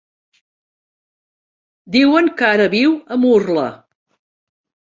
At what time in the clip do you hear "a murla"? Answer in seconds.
3.17-3.69